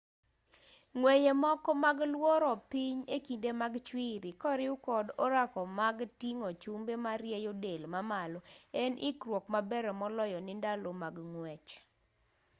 ng'weye 0.97 1.31
moko 1.43 1.69
mag 1.85 1.97
luoro 2.13 2.51
piny 2.71 2.97
e 3.15 3.17
kinde 3.25 3.51
mag 3.61 3.73
chwiri 3.87 4.29
koriw 4.43 4.73
kod 4.87 5.05
orako 5.25 5.61
mag 5.79 5.97
ting'o 6.21 6.49
chumbe 6.61 6.93
marieyo 7.05 7.51
del 7.63 7.81
mamalo 7.93 8.39
en 8.83 8.93
ikruok 9.09 9.45
maber 9.53 9.85
moloyo 9.99 10.39
ne 10.43 10.53
ndalo 10.59 10.89
mag 11.03 11.15
ng'wech 11.31 11.69